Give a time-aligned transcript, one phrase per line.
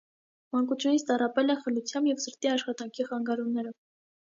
[0.55, 3.79] Մանկությունից տառապել է խլությամբ և սրտի աշխատանքի խանգարումներով։